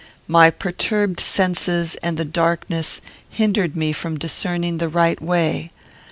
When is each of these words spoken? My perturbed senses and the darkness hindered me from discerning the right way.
My 0.27 0.49
perturbed 0.49 1.19
senses 1.19 1.93
and 2.01 2.17
the 2.17 2.25
darkness 2.25 3.01
hindered 3.29 3.75
me 3.75 3.93
from 3.93 4.17
discerning 4.17 4.79
the 4.79 4.89
right 4.89 5.21
way. 5.21 5.69